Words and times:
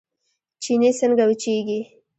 چينې 0.63 0.91
څنګه 0.99 1.23
وچیږي؟ 1.29 1.79